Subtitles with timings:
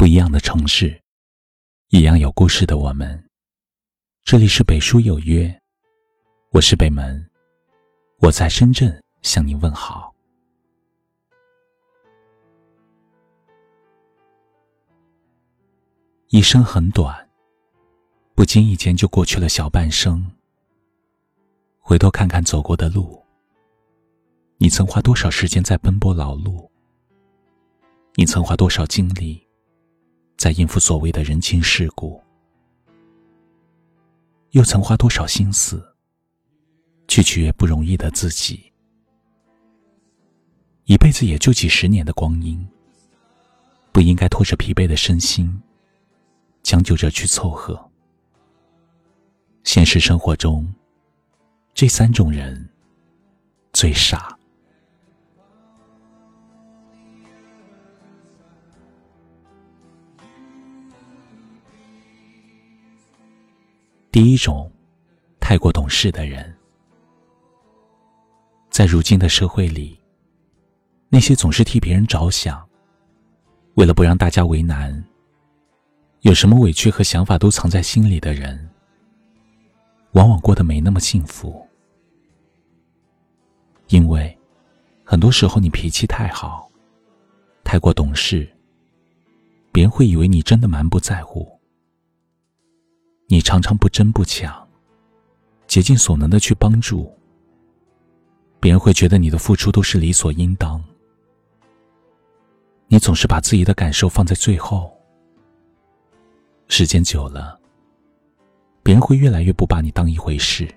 [0.00, 0.98] 不一样的城市，
[1.88, 3.22] 一样有故事的我们。
[4.22, 5.54] 这里是北书有约，
[6.52, 7.30] 我是北门，
[8.20, 10.10] 我在深圳向你问好。
[16.28, 17.28] 一生很短，
[18.34, 20.26] 不经意间就过去了小半生。
[21.78, 23.22] 回头看看走过的路，
[24.56, 26.66] 你曾花多少时间在奔波劳碌？
[28.14, 29.46] 你曾花多少精力
[30.40, 32.18] 在应付所谓的人情世故？
[34.52, 35.86] 又曾花多少心思
[37.08, 38.72] 去取悦不容易的自己？
[40.84, 42.66] 一辈子也就几十年的光阴，
[43.92, 45.60] 不应该拖着疲惫的身心，
[46.62, 47.78] 将就着去凑合。
[49.62, 50.66] 现实生活中，
[51.74, 52.66] 这三种人
[53.74, 54.39] 最傻。
[64.12, 64.68] 第一种，
[65.38, 66.52] 太过懂事的人，
[68.68, 69.96] 在如今的社会里，
[71.08, 72.68] 那些总是替别人着想，
[73.74, 75.04] 为了不让大家为难，
[76.22, 78.68] 有什么委屈和想法都藏在心里的人，
[80.14, 81.64] 往往过得没那么幸福。
[83.90, 84.36] 因为，
[85.04, 86.68] 很多时候你脾气太好，
[87.62, 88.50] 太过懂事，
[89.70, 91.59] 别人会以为你真的蛮不在乎。
[93.32, 94.68] 你常常不争不抢，
[95.68, 97.16] 竭尽所能的去帮助，
[98.58, 100.82] 别人会觉得你的付出都是理所应当。
[102.88, 104.92] 你总是把自己的感受放在最后，
[106.66, 107.56] 时间久了，
[108.82, 110.68] 别人会越来越不把你当一回事。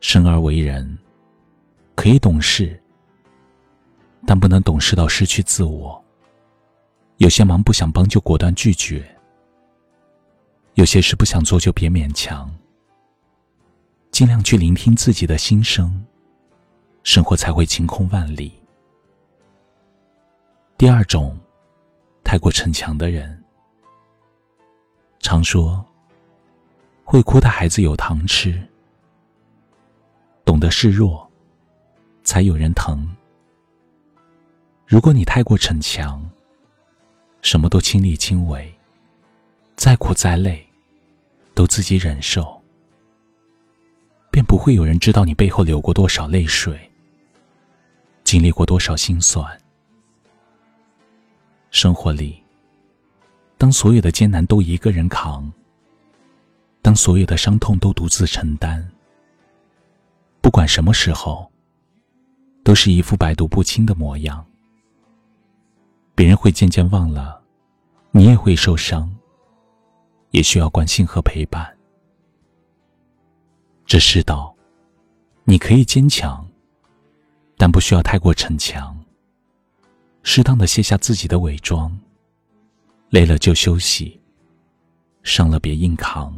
[0.00, 0.98] 生而为人，
[1.94, 2.82] 可以懂事，
[4.26, 6.02] 但不能懂事到失去自我。
[7.18, 9.06] 有些忙不想帮就果断拒绝。
[10.74, 12.50] 有些事不想做就别勉强，
[14.10, 16.02] 尽量去聆听自己的心声，
[17.02, 18.52] 生活才会晴空万里。
[20.78, 21.38] 第二种，
[22.24, 23.44] 太过逞强的人，
[25.20, 25.84] 常说
[27.04, 28.66] 会哭的孩子有糖吃，
[30.42, 31.30] 懂得示弱，
[32.24, 33.06] 才有人疼。
[34.86, 36.26] 如果你太过逞强，
[37.42, 38.74] 什么都亲力亲为。
[39.74, 40.64] 再苦再累，
[41.54, 42.60] 都自己忍受，
[44.30, 46.90] 便不会有人知道你背后流过多少泪水，
[48.24, 49.46] 经历过多少心酸。
[51.70, 52.42] 生活里，
[53.58, 55.50] 当所有的艰难都一个人扛，
[56.80, 58.86] 当所有的伤痛都独自承担，
[60.40, 61.50] 不管什么时候，
[62.64, 64.44] 都是一副百毒不侵的模样。
[66.14, 67.42] 别人会渐渐忘了，
[68.10, 69.10] 你也会受伤。
[70.32, 71.74] 也需要关心和陪伴。
[73.86, 74.54] 这世道，
[75.44, 76.46] 你可以坚强，
[77.56, 78.98] 但不需要太过逞强。
[80.22, 81.96] 适当的卸下自己的伪装，
[83.10, 84.20] 累了就休息，
[85.22, 86.32] 伤了别硬扛，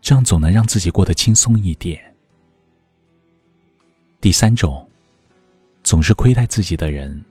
[0.00, 2.02] 这样总能让自己过得轻松一点。
[4.20, 4.88] 第三种，
[5.84, 7.22] 总是亏待自己的人，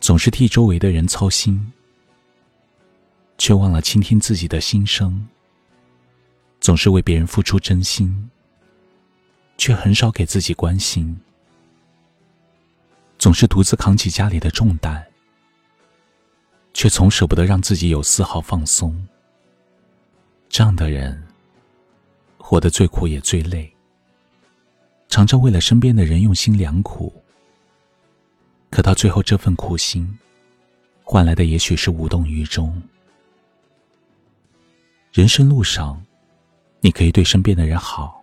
[0.00, 1.72] 总是替周围的人操心。
[3.38, 5.26] 却忘了倾听自己的心声，
[6.60, 8.28] 总是为别人付出真心，
[9.56, 11.18] 却很少给自己关心，
[13.16, 15.06] 总是独自扛起家里的重担，
[16.74, 19.06] 却从舍不得让自己有丝毫放松。
[20.48, 21.22] 这样的人，
[22.38, 23.72] 活得最苦也最累，
[25.08, 27.12] 常常为了身边的人用心良苦，
[28.68, 30.18] 可到最后这份苦心，
[31.04, 32.82] 换来的也许是无动于衷。
[35.18, 36.00] 人生路上，
[36.78, 38.22] 你可以对身边的人好，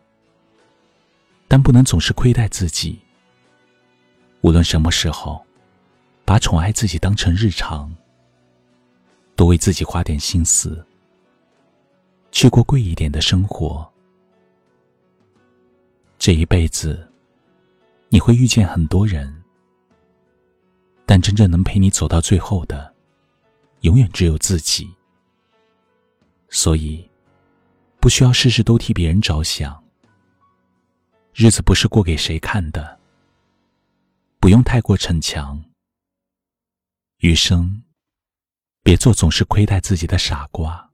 [1.45, 2.97] 但不能总是亏待自己。
[4.39, 5.45] 无论什么时候，
[6.23, 7.93] 把宠爱自己当成日常，
[9.35, 10.87] 多为自己花点心思，
[12.31, 13.85] 去过贵一点的生活。
[16.17, 17.11] 这一辈子，
[18.07, 19.43] 你会遇见很多人，
[21.05, 22.93] 但真正能陪你走到最后的，
[23.81, 24.94] 永远只有自己。
[26.55, 27.11] 所以，
[27.99, 29.83] 不需要事事都替别人着想。
[31.33, 32.97] 日子不是过给谁看的，
[34.39, 35.61] 不用太过逞强。
[37.17, 37.83] 余生，
[38.81, 40.84] 别做总是亏待自己的傻瓜。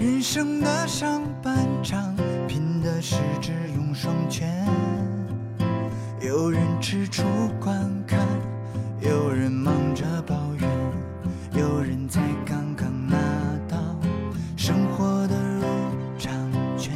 [0.00, 2.16] 人生的上半场，
[2.48, 4.66] 拼的是只用双拳。
[6.22, 7.22] 有人吃醋
[7.60, 8.18] 观看，
[9.02, 10.70] 有人忙着抱怨，
[11.52, 13.18] 有人才刚刚拿
[13.68, 13.76] 到
[14.56, 15.64] 生活的入
[16.18, 16.32] 场
[16.78, 16.94] 券。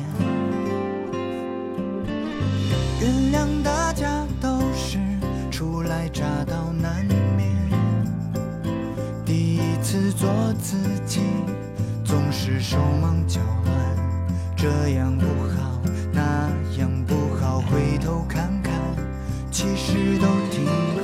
[3.03, 4.99] 原谅大家都是
[5.51, 7.05] 初来乍到难
[7.37, 7.55] 免，
[9.27, 11.21] 第一次做自己，
[12.47, 13.75] 是手忙脚乱，
[14.55, 15.25] 这样不
[15.57, 15.81] 好，
[16.13, 18.75] 那样不好，回头看看，
[19.51, 21.04] 其实都挺好。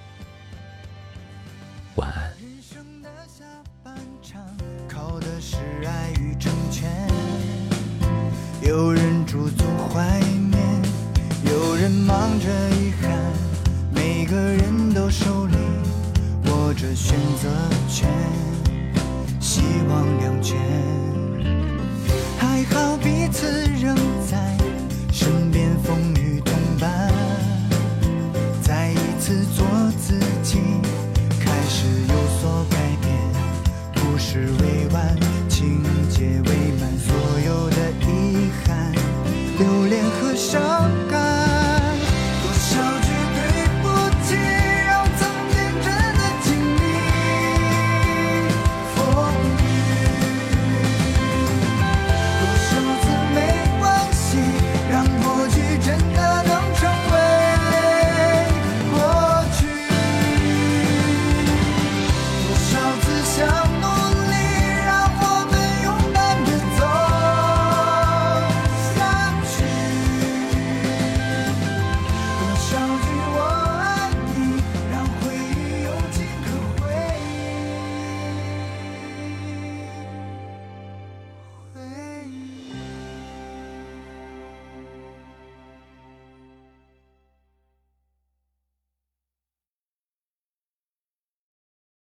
[16.81, 17.47] 着选择
[17.87, 18.09] 权，
[19.39, 20.57] 希望两全。
[22.39, 23.60] 还好彼此